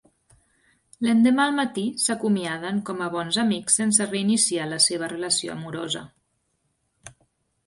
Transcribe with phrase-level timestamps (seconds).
[1.07, 6.05] L'endemà al matí, s'acomiaden com a bons amics sense reiniciar la seva relació amorosa.